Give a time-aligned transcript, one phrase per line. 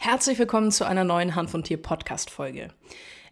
[0.00, 2.68] Herzlich willkommen zu einer neuen Hand von Tier Podcast Folge.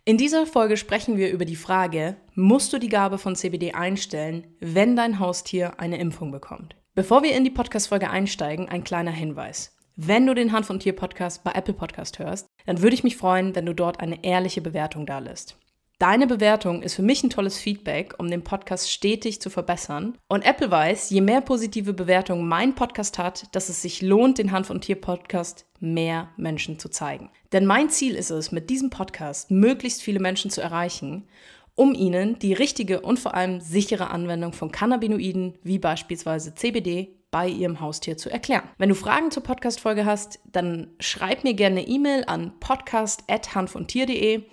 [0.04, 4.48] In dieser Folge sprechen wir über die Frage, musst du die Gabe von CBD einstellen,
[4.58, 6.74] wenn dein Haustier eine Impfung bekommt?
[6.96, 9.76] Bevor wir in die Podcast Folge einsteigen, ein kleiner Hinweis.
[9.94, 13.16] Wenn du den Hand von Tier Podcast bei Apple Podcast hörst, dann würde ich mich
[13.16, 15.56] freuen, wenn du dort eine ehrliche Bewertung da lässt.
[15.98, 20.18] Deine Bewertung ist für mich ein tolles Feedback, um den Podcast stetig zu verbessern.
[20.28, 24.52] Und Apple weiß, je mehr positive Bewertungen mein Podcast hat, dass es sich lohnt, den
[24.52, 27.30] Hanf- und Tier-Podcast mehr Menschen zu zeigen.
[27.52, 31.28] Denn mein Ziel ist es, mit diesem Podcast möglichst viele Menschen zu erreichen,
[31.74, 37.48] um ihnen die richtige und vor allem sichere Anwendung von Cannabinoiden wie beispielsweise CBD bei
[37.48, 38.68] ihrem Haustier zu erklären.
[38.76, 44.44] Wenn du Fragen zur Podcast-Folge hast, dann schreib mir gerne eine E-Mail an podcast.hanfundtier.de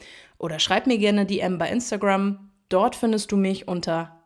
[0.44, 2.52] oder schreib mir gerne DM bei Instagram.
[2.68, 4.20] Dort findest du mich unter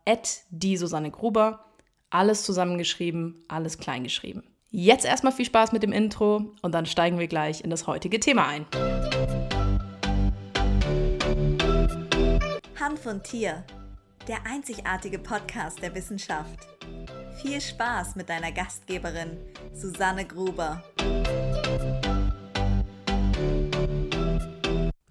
[0.49, 1.65] die Susanne Gruber.
[2.09, 4.41] Alles zusammengeschrieben, alles kleingeschrieben.
[4.71, 8.19] Jetzt erstmal viel Spaß mit dem Intro und dann steigen wir gleich in das heutige
[8.19, 8.65] Thema ein.
[12.79, 13.63] Hand von Tier,
[14.27, 16.67] der einzigartige Podcast der Wissenschaft.
[17.43, 19.37] Viel Spaß mit deiner Gastgeberin
[19.73, 20.81] Susanne Gruber.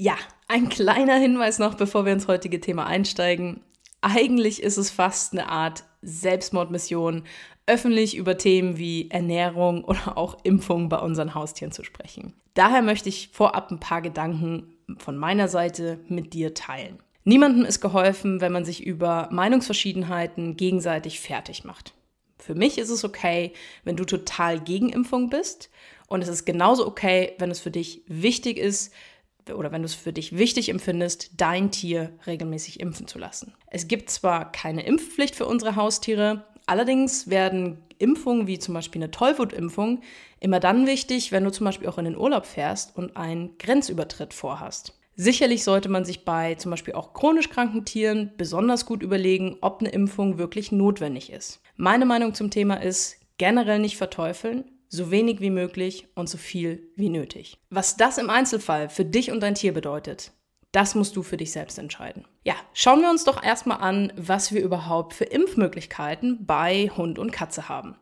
[0.06, 3.64] Ja, ein kleiner Hinweis noch, bevor wir ins heutige Thema einsteigen.
[4.02, 7.24] Eigentlich ist es fast eine Art Selbstmordmission,
[7.66, 12.34] öffentlich über Themen wie Ernährung oder auch Impfung bei unseren Haustieren zu sprechen.
[12.54, 17.00] Daher möchte ich vorab ein paar Gedanken von meiner Seite mit dir teilen.
[17.24, 21.94] Niemandem ist geholfen, wenn man sich über Meinungsverschiedenheiten gegenseitig fertig macht.
[22.38, 25.68] Für mich ist es okay, wenn du total gegen Impfung bist
[26.06, 28.92] und es ist genauso okay, wenn es für dich wichtig ist,
[29.54, 33.54] oder wenn du es für dich wichtig empfindest, dein Tier regelmäßig impfen zu lassen.
[33.68, 39.10] Es gibt zwar keine Impfpflicht für unsere Haustiere, allerdings werden Impfungen wie zum Beispiel eine
[39.10, 40.00] Tollwutimpfung
[40.40, 44.34] immer dann wichtig, wenn du zum Beispiel auch in den Urlaub fährst und einen Grenzübertritt
[44.34, 44.98] vorhast.
[45.18, 49.80] Sicherlich sollte man sich bei zum Beispiel auch chronisch kranken Tieren besonders gut überlegen, ob
[49.80, 51.62] eine Impfung wirklich notwendig ist.
[51.76, 56.88] Meine Meinung zum Thema ist, generell nicht verteufeln, so wenig wie möglich und so viel
[56.96, 57.58] wie nötig.
[57.70, 60.32] Was das im Einzelfall für dich und dein Tier bedeutet,
[60.72, 62.26] das musst du für dich selbst entscheiden.
[62.44, 67.32] Ja, schauen wir uns doch erstmal an, was wir überhaupt für Impfmöglichkeiten bei Hund und
[67.32, 67.96] Katze haben.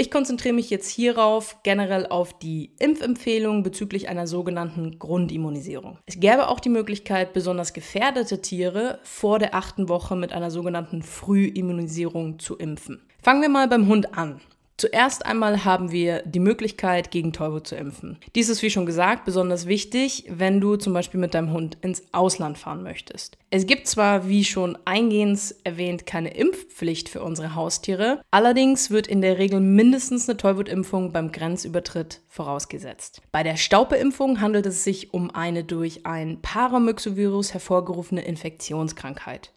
[0.00, 5.98] Ich konzentriere mich jetzt hierauf generell auf die Impfempfehlung bezüglich einer sogenannten Grundimmunisierung.
[6.06, 11.02] Es gäbe auch die Möglichkeit, besonders gefährdete Tiere vor der achten Woche mit einer sogenannten
[11.02, 13.02] Frühimmunisierung zu impfen.
[13.20, 14.40] Fangen wir mal beim Hund an.
[14.80, 18.16] Zuerst einmal haben wir die Möglichkeit, gegen Tollwut zu impfen.
[18.36, 22.04] Dies ist, wie schon gesagt, besonders wichtig, wenn du zum Beispiel mit deinem Hund ins
[22.12, 23.38] Ausland fahren möchtest.
[23.50, 29.20] Es gibt zwar, wie schon eingehend erwähnt, keine Impfpflicht für unsere Haustiere, allerdings wird in
[29.20, 33.20] der Regel mindestens eine Tollwutimpfung beim Grenzübertritt vorausgesetzt.
[33.32, 39.52] Bei der Staupeimpfung handelt es sich um eine durch ein Paramyxovirus hervorgerufene Infektionskrankheit.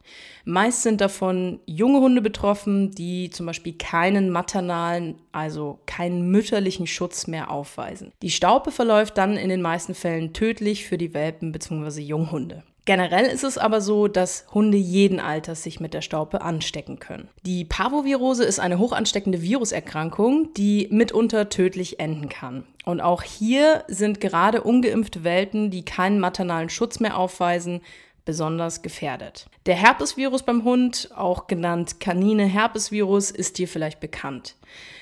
[0.46, 7.28] Meist sind davon junge Hunde betroffen, die zum Beispiel keinen maternalen, also keinen mütterlichen Schutz
[7.28, 8.12] mehr aufweisen.
[8.22, 12.02] Die Staupe verläuft dann in den meisten Fällen tödlich für die Welpen bzw.
[12.02, 12.64] Junghunde.
[12.86, 17.30] Generell ist es aber so, dass Hunde jeden Alters sich mit der Staupe anstecken können.
[17.46, 22.64] Die Parvovirose ist eine hochansteckende Viruserkrankung, die mitunter tödlich enden kann.
[22.84, 27.82] Und auch hier sind gerade ungeimpfte Welpen, die keinen maternalen Schutz mehr aufweisen,
[28.26, 29.48] besonders gefährdet.
[29.66, 34.56] Der Herpesvirus beim Hund, auch genannt Kanine Herpesvirus, ist dir vielleicht bekannt.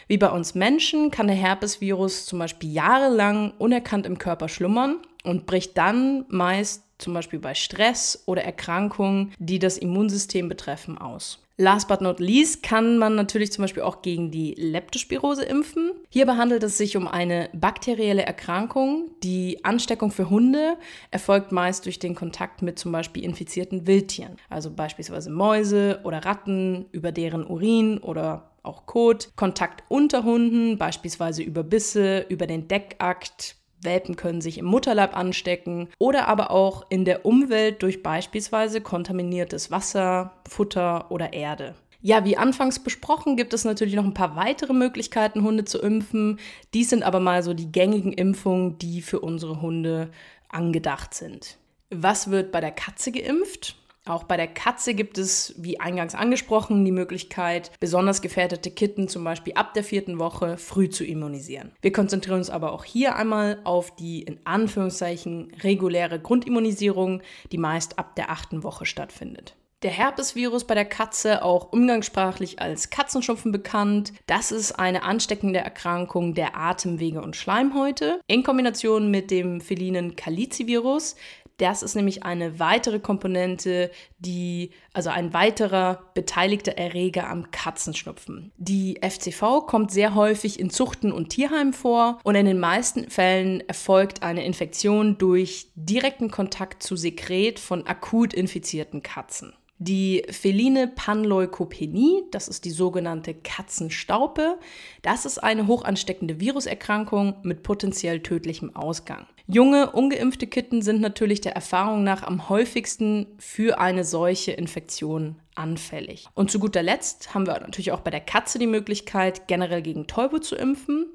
[0.07, 5.45] Wie bei uns Menschen kann der Herpesvirus zum Beispiel jahrelang unerkannt im Körper schlummern und
[5.45, 11.39] bricht dann meist zum Beispiel bei Stress oder Erkrankungen, die das Immunsystem betreffen, aus.
[11.61, 15.91] Last but not least kann man natürlich zum Beispiel auch gegen die Leptospirose impfen.
[16.07, 19.11] Hierbei handelt es sich um eine bakterielle Erkrankung.
[19.23, 20.77] Die Ansteckung für Hunde
[21.11, 26.85] erfolgt meist durch den Kontakt mit zum Beispiel infizierten Wildtieren, also beispielsweise Mäuse oder Ratten,
[26.93, 33.57] über deren Urin oder auch Kot, Kontakt unter Hunden, beispielsweise über Bisse, über den Deckakt,
[33.81, 39.71] Welpen können sich im Mutterleib anstecken oder aber auch in der Umwelt durch beispielsweise kontaminiertes
[39.71, 41.75] Wasser, Futter oder Erde.
[42.01, 46.39] Ja, wie anfangs besprochen, gibt es natürlich noch ein paar weitere Möglichkeiten, Hunde zu impfen.
[46.73, 50.09] Dies sind aber mal so die gängigen Impfungen, die für unsere Hunde
[50.47, 51.57] angedacht sind.
[51.89, 53.75] Was wird bei der Katze geimpft?
[54.05, 59.23] Auch bei der Katze gibt es, wie eingangs angesprochen, die Möglichkeit, besonders gefährdete Kitten zum
[59.23, 61.73] Beispiel ab der vierten Woche früh zu immunisieren.
[61.81, 67.99] Wir konzentrieren uns aber auch hier einmal auf die in Anführungszeichen reguläre Grundimmunisierung, die meist
[67.99, 69.55] ab der achten Woche stattfindet.
[69.81, 76.33] Der Herpesvirus bei der Katze, auch umgangssprachlich als Katzenschnupfen bekannt, das ist eine ansteckende Erkrankung
[76.33, 81.15] der Atemwege und Schleimhäute in Kombination mit dem felinen Calici-Virus.
[81.59, 88.53] Das ist nämlich eine weitere Komponente, die, also ein weiterer beteiligter Erreger am Katzenschnupfen.
[88.57, 93.61] Die FCV kommt sehr häufig in Zuchten und Tierheimen vor und in den meisten Fällen
[93.67, 99.53] erfolgt eine Infektion durch direkten Kontakt zu Sekret von akut infizierten Katzen.
[99.81, 104.59] Die feline Panleukopenie, das ist die sogenannte Katzenstaupe,
[105.03, 109.25] das ist eine hochansteckende Viruserkrankung mit potenziell tödlichem Ausgang.
[109.47, 116.27] Junge, ungeimpfte Kitten sind natürlich der Erfahrung nach am häufigsten für eine solche Infektion anfällig.
[116.35, 120.07] Und zu guter Letzt haben wir natürlich auch bei der Katze die Möglichkeit, generell gegen
[120.07, 121.07] Tollwut zu impfen.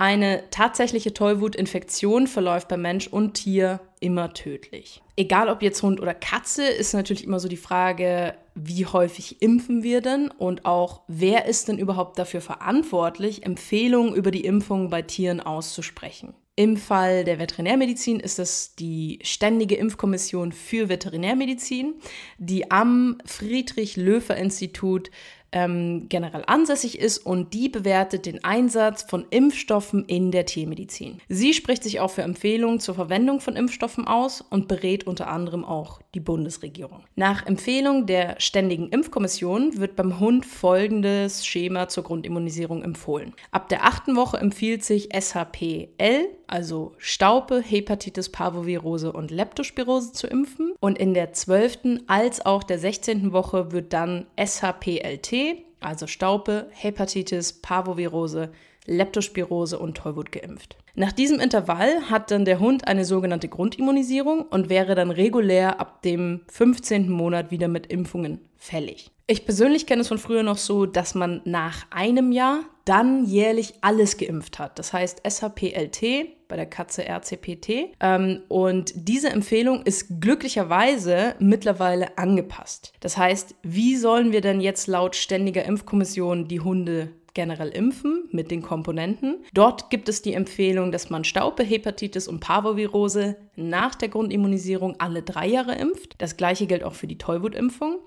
[0.00, 5.02] Eine tatsächliche Tollwutinfektion verläuft bei Mensch und Tier immer tödlich.
[5.14, 9.82] Egal ob jetzt Hund oder Katze, ist natürlich immer so die Frage, wie häufig impfen
[9.82, 15.02] wir denn und auch wer ist denn überhaupt dafür verantwortlich, Empfehlungen über die Impfung bei
[15.02, 16.32] Tieren auszusprechen.
[16.56, 21.94] Im Fall der Veterinärmedizin ist es die Ständige Impfkommission für Veterinärmedizin,
[22.38, 25.10] die am Friedrich-Löfer-Institut
[25.52, 31.18] ähm, generell ansässig ist und die bewertet den Einsatz von Impfstoffen in der Tiermedizin.
[31.28, 35.64] Sie spricht sich auch für Empfehlungen zur Verwendung von Impfstoffen aus und berät unter anderem
[35.64, 37.04] auch die Bundesregierung.
[37.16, 43.34] Nach Empfehlung der Ständigen Impfkommission wird beim Hund folgendes Schema zur Grundimmunisierung empfohlen.
[43.50, 50.74] Ab der achten Woche empfiehlt sich SHPL, also Staupe, Hepatitis, Parvovirose und Leptospirose zu impfen.
[50.80, 53.32] Und in der zwölften als auch der 16.
[53.32, 58.52] Woche wird dann SHPLT also Staupe, Hepatitis, Parvovirose,
[58.86, 60.76] Leptospirose und Tollwut geimpft.
[60.94, 66.02] Nach diesem Intervall hat dann der Hund eine sogenannte Grundimmunisierung und wäre dann regulär ab
[66.02, 67.10] dem 15.
[67.10, 69.10] Monat wieder mit Impfungen fällig.
[69.26, 73.74] Ich persönlich kenne es von früher noch so, dass man nach einem Jahr dann jährlich
[73.80, 74.78] alles geimpft hat.
[74.78, 77.94] Das heißt SHPLT, bei der Katze RCPT.
[78.00, 82.92] Ähm, und diese Empfehlung ist glücklicherweise mittlerweile angepasst.
[83.00, 88.50] Das heißt, wie sollen wir denn jetzt laut ständiger Impfkommission die Hunde generell impfen mit
[88.50, 89.42] den Komponenten.
[89.54, 95.22] Dort gibt es die Empfehlung, dass man Staupe, Hepatitis und Parvovirose nach der Grundimmunisierung alle
[95.22, 96.16] drei Jahre impft.
[96.18, 98.00] Das gleiche gilt auch für die Tollwutimpfung.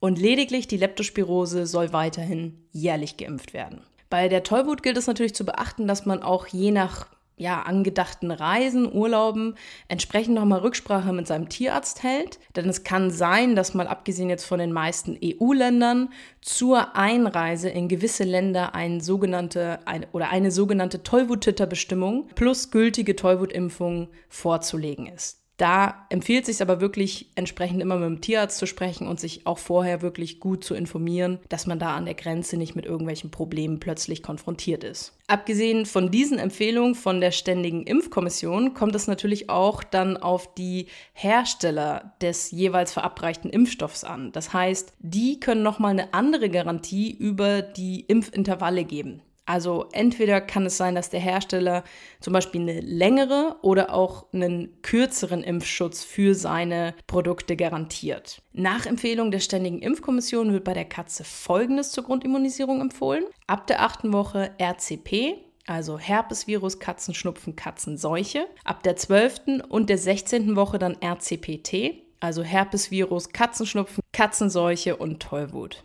[0.00, 3.82] Und lediglich die Leptospirose soll weiterhin jährlich geimpft werden.
[4.08, 7.06] Bei der Tollwut gilt es natürlich zu beachten, dass man auch je nach
[7.40, 9.54] ja, angedachten Reisen, Urlauben
[9.88, 12.38] entsprechend nochmal Rücksprache mit seinem Tierarzt hält.
[12.54, 16.10] Denn es kann sein, dass mal abgesehen jetzt von den meisten EU-Ländern
[16.42, 24.08] zur Einreise in gewisse Länder ein sogenannte, ein, oder eine sogenannte Tollwuttiterbestimmung plus gültige Tollwutimpfung
[24.28, 25.39] vorzulegen ist.
[25.60, 29.58] Da empfiehlt sich aber wirklich entsprechend immer mit dem Tierarzt zu sprechen und sich auch
[29.58, 33.78] vorher wirklich gut zu informieren, dass man da an der Grenze nicht mit irgendwelchen Problemen
[33.78, 35.12] plötzlich konfrontiert ist.
[35.26, 40.86] Abgesehen von diesen Empfehlungen von der Ständigen Impfkommission kommt es natürlich auch dann auf die
[41.12, 44.32] Hersteller des jeweils verabreichten Impfstoffs an.
[44.32, 49.20] Das heißt, die können nochmal eine andere Garantie über die Impfintervalle geben.
[49.50, 51.82] Also entweder kann es sein, dass der Hersteller
[52.20, 58.42] zum Beispiel eine längere oder auch einen kürzeren Impfschutz für seine Produkte garantiert.
[58.52, 63.24] Nach Empfehlung der Ständigen Impfkommission wird bei der Katze Folgendes zur Grundimmunisierung empfohlen.
[63.48, 68.46] Ab der achten Woche RCP, also Herpesvirus, Katzenschnupfen, Katzenseuche.
[68.62, 69.64] Ab der 12.
[69.68, 70.54] und der 16.
[70.54, 75.82] Woche dann RCPT, also Herpesvirus, Katzenschnupfen, Katzenseuche und Tollwut.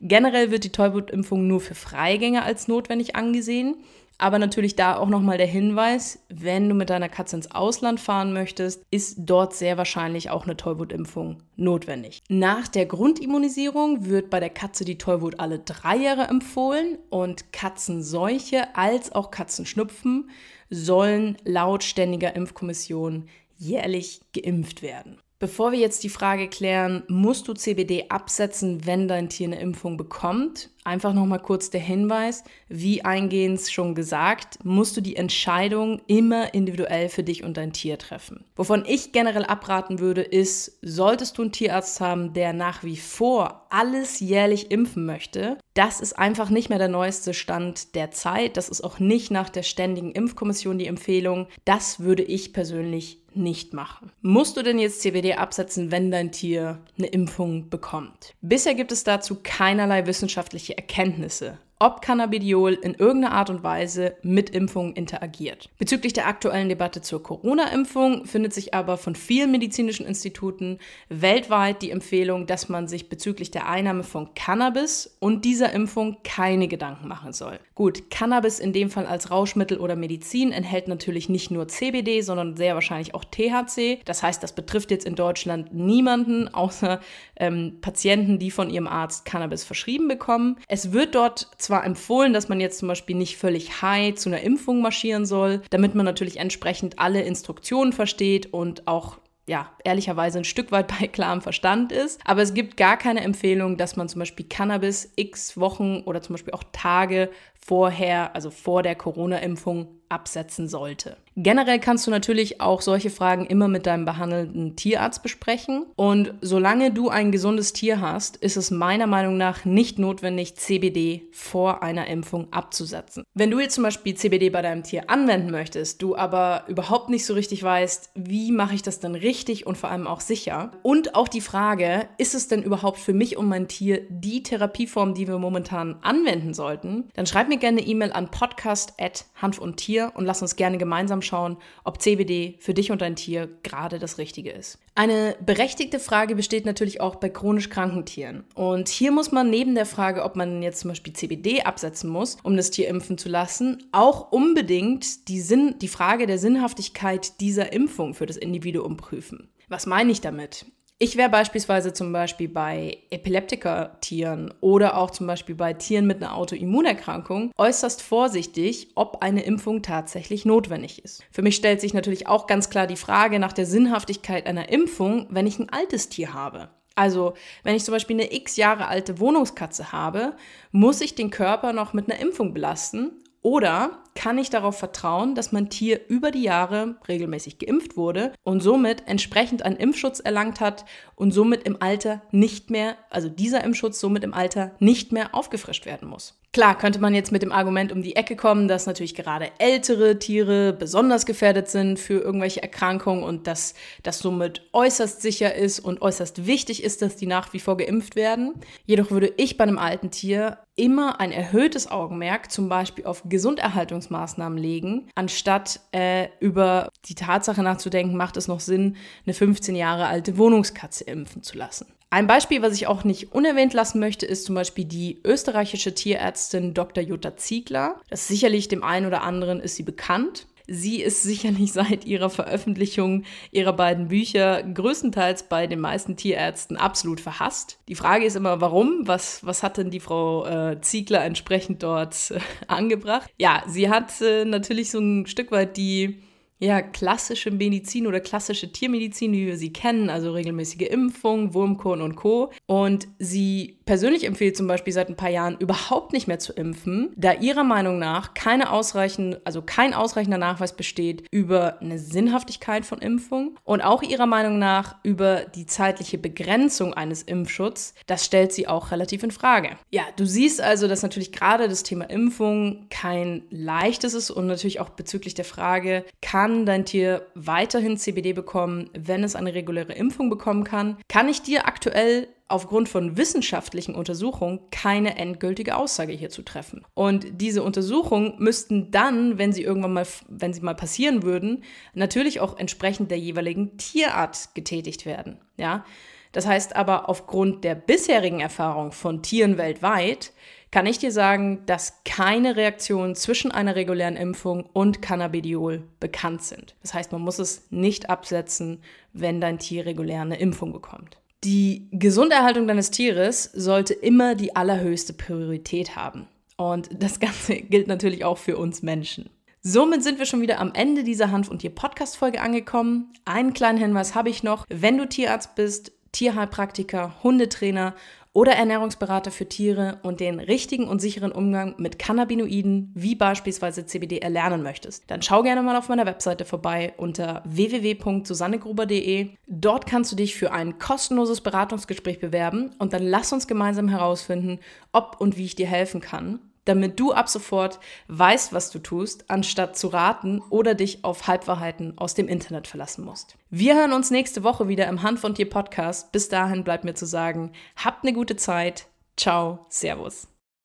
[0.00, 3.76] Generell wird die Tollwutimpfung nur für Freigänger als notwendig angesehen.
[4.20, 8.32] Aber natürlich da auch nochmal der Hinweis, wenn du mit deiner Katze ins Ausland fahren
[8.32, 12.20] möchtest, ist dort sehr wahrscheinlich auch eine Tollwutimpfung notwendig.
[12.28, 18.74] Nach der Grundimmunisierung wird bei der Katze die Tollwut alle drei Jahre empfohlen und Katzenseuche
[18.74, 20.30] als auch Katzenschnupfen
[20.68, 25.18] sollen laut ständiger Impfkommission jährlich geimpft werden.
[25.40, 29.96] Bevor wir jetzt die Frage klären, musst du CBD absetzen, wenn dein Tier eine Impfung
[29.96, 30.70] bekommt?
[30.88, 37.10] Einfach nochmal kurz der Hinweis, wie eingehend schon gesagt, musst du die Entscheidung immer individuell
[37.10, 38.46] für dich und dein Tier treffen.
[38.56, 43.66] Wovon ich generell abraten würde, ist, solltest du einen Tierarzt haben, der nach wie vor
[43.68, 48.56] alles jährlich impfen möchte, das ist einfach nicht mehr der neueste Stand der Zeit.
[48.56, 51.46] Das ist auch nicht nach der ständigen Impfkommission die Empfehlung.
[51.66, 54.10] Das würde ich persönlich nicht machen.
[54.20, 58.34] Musst du denn jetzt CBD absetzen, wenn dein Tier eine Impfung bekommt?
[58.40, 61.58] Bisher gibt es dazu keinerlei wissenschaftliche Erkenntnisse.
[61.78, 65.68] Ob Cannabidiol in irgendeiner Art und Weise mit Impfungen interagiert.
[65.78, 71.90] Bezüglich der aktuellen Debatte zur Corona-Impfung findet sich aber von vielen medizinischen Instituten weltweit die
[71.90, 77.32] Empfehlung, dass man sich bezüglich der Einnahme von Cannabis und dieser Impfung keine Gedanken machen
[77.32, 77.60] soll.
[77.74, 82.56] Gut, Cannabis in dem Fall als Rauschmittel oder Medizin enthält natürlich nicht nur CBD, sondern
[82.56, 84.00] sehr wahrscheinlich auch THC.
[84.04, 87.00] Das heißt, das betrifft jetzt in Deutschland niemanden außer
[87.36, 90.56] ähm, Patienten, die von ihrem Arzt Cannabis verschrieben bekommen.
[90.66, 94.40] Es wird dort zwar empfohlen, dass man jetzt zum Beispiel nicht völlig high zu einer
[94.40, 100.44] Impfung marschieren soll, damit man natürlich entsprechend alle Instruktionen versteht und auch ja, ehrlicherweise ein
[100.44, 102.20] Stück weit bei klarem Verstand ist.
[102.24, 106.34] Aber es gibt gar keine Empfehlung, dass man zum Beispiel Cannabis x Wochen oder zum
[106.34, 111.18] Beispiel auch Tage vorher, also vor der Corona-Impfung, absetzen sollte.
[111.40, 115.86] Generell kannst du natürlich auch solche Fragen immer mit deinem behandelnden Tierarzt besprechen.
[115.94, 121.28] Und solange du ein gesundes Tier hast, ist es meiner Meinung nach nicht notwendig, CBD
[121.30, 123.22] vor einer Impfung abzusetzen.
[123.34, 127.24] Wenn du jetzt zum Beispiel CBD bei deinem Tier anwenden möchtest, du aber überhaupt nicht
[127.24, 130.72] so richtig weißt, wie mache ich das denn richtig und vor allem auch sicher.
[130.82, 135.14] Und auch die Frage, ist es denn überhaupt für mich und mein Tier die Therapieform,
[135.14, 140.10] die wir momentan anwenden sollten, dann schreib mir gerne eine E-Mail an podcast.hanf und Tier
[140.16, 144.18] und lass uns gerne gemeinsam schauen, ob CBD für dich und dein Tier gerade das
[144.18, 144.78] Richtige ist.
[144.94, 148.44] Eine berechtigte Frage besteht natürlich auch bei chronisch kranken Tieren.
[148.54, 152.36] Und hier muss man neben der Frage, ob man jetzt zum Beispiel CBD absetzen muss,
[152.42, 157.72] um das Tier impfen zu lassen, auch unbedingt die, Sinn, die Frage der Sinnhaftigkeit dieser
[157.72, 159.48] Impfung für das Individuum prüfen.
[159.68, 160.66] Was meine ich damit?
[161.00, 166.34] Ich wäre beispielsweise zum Beispiel bei Epileptiker-Tieren oder auch zum Beispiel bei Tieren mit einer
[166.34, 171.22] Autoimmunerkrankung äußerst vorsichtig, ob eine Impfung tatsächlich notwendig ist.
[171.30, 175.28] Für mich stellt sich natürlich auch ganz klar die Frage nach der Sinnhaftigkeit einer Impfung,
[175.30, 176.68] wenn ich ein altes Tier habe.
[176.96, 180.34] Also, wenn ich zum Beispiel eine x Jahre alte Wohnungskatze habe,
[180.72, 183.12] muss ich den Körper noch mit einer Impfung belasten
[183.48, 188.62] oder kann ich darauf vertrauen, dass mein Tier über die Jahre regelmäßig geimpft wurde und
[188.62, 194.00] somit entsprechend einen Impfschutz erlangt hat und somit im Alter nicht mehr, also dieser Impfschutz
[194.00, 196.38] somit im Alter nicht mehr aufgefrischt werden muss.
[196.52, 200.18] Klar könnte man jetzt mit dem Argument um die Ecke kommen, dass natürlich gerade ältere
[200.18, 206.02] Tiere besonders gefährdet sind für irgendwelche Erkrankungen und dass das somit äußerst sicher ist und
[206.02, 208.54] äußerst wichtig ist, dass die nach wie vor geimpft werden.
[208.84, 214.58] Jedoch würde ich bei einem alten Tier immer ein erhöhtes Augenmerk zum Beispiel auf Gesunderhaltungsmaßnahmen
[214.58, 220.38] legen, anstatt äh, über die Tatsache nachzudenken, macht es noch Sinn, eine 15 Jahre alte
[220.38, 221.86] Wohnungskatze impfen zu lassen.
[222.10, 226.72] Ein Beispiel, was ich auch nicht unerwähnt lassen möchte, ist zum Beispiel die österreichische Tierärztin
[226.72, 227.02] Dr.
[227.02, 228.00] Jutta Ziegler.
[228.08, 230.46] Das ist sicherlich dem einen oder anderen ist sie bekannt.
[230.68, 237.20] Sie ist sicherlich seit ihrer Veröffentlichung ihrer beiden Bücher größtenteils bei den meisten Tierärzten absolut
[237.20, 237.78] verhasst.
[237.88, 239.00] Die Frage ist immer, warum?
[239.06, 243.30] Was, was hat denn die Frau äh, Ziegler entsprechend dort äh, angebracht?
[243.38, 246.22] Ja, sie hat äh, natürlich so ein Stück weit die
[246.60, 252.16] ja, klassische Medizin oder klassische Tiermedizin, wie wir sie kennen, also regelmäßige Impfung, Wurmkorn und
[252.16, 252.50] Co.
[252.66, 257.12] Und sie persönlich empfiehlt zum Beispiel seit ein paar Jahren überhaupt nicht mehr zu impfen,
[257.16, 262.98] da ihrer Meinung nach keine ausreichend, also kein ausreichender Nachweis besteht über eine Sinnhaftigkeit von
[262.98, 267.94] Impfung und auch ihrer Meinung nach über die zeitliche Begrenzung eines Impfschutzes.
[268.06, 269.70] Das stellt sie auch relativ in Frage.
[269.90, 274.80] Ja, du siehst also, dass natürlich gerade das Thema Impfung kein leichtes ist und natürlich
[274.80, 279.92] auch bezüglich der Frage, kann kann dein Tier weiterhin CBD bekommen, wenn es eine reguläre
[279.92, 280.96] Impfung bekommen kann?
[281.06, 286.86] Kann ich dir aktuell aufgrund von wissenschaftlichen Untersuchungen keine endgültige Aussage hierzu treffen.
[286.94, 291.62] Und diese Untersuchungen müssten dann, wenn sie irgendwann mal, wenn sie mal passieren würden,
[291.92, 295.36] natürlich auch entsprechend der jeweiligen Tierart getätigt werden.
[295.58, 295.84] Ja,
[296.32, 300.32] das heißt aber aufgrund der bisherigen Erfahrung von Tieren weltweit
[300.70, 306.76] kann ich dir sagen, dass keine Reaktionen zwischen einer regulären Impfung und Cannabidiol bekannt sind.
[306.82, 308.82] Das heißt, man muss es nicht absetzen,
[309.12, 311.18] wenn dein Tier regulär eine Impfung bekommt.
[311.44, 316.26] Die Gesunderhaltung deines Tieres sollte immer die allerhöchste Priorität haben.
[316.56, 319.30] Und das Ganze gilt natürlich auch für uns Menschen.
[319.60, 323.12] Somit sind wir schon wieder am Ende dieser Hanf- und Tier-Podcast-Folge angekommen.
[323.24, 324.64] Einen kleinen Hinweis habe ich noch.
[324.68, 327.94] Wenn du Tierarzt bist, Tierheilpraktiker, Hundetrainer
[328.38, 334.18] oder Ernährungsberater für Tiere und den richtigen und sicheren Umgang mit Cannabinoiden wie beispielsweise CBD
[334.18, 339.30] erlernen möchtest, dann schau gerne mal auf meiner Webseite vorbei unter www.susannegruber.de.
[339.48, 344.60] Dort kannst du dich für ein kostenloses Beratungsgespräch bewerben und dann lass uns gemeinsam herausfinden,
[344.92, 349.30] ob und wie ich dir helfen kann damit du ab sofort weißt, was du tust,
[349.30, 353.36] anstatt zu raten oder dich auf Halbwahrheiten aus dem Internet verlassen musst.
[353.50, 356.12] Wir hören uns nächste Woche wieder im Hand von dir Podcast.
[356.12, 358.86] Bis dahin bleibt mir zu sagen, habt eine gute Zeit.
[359.16, 360.28] Ciao, Servus.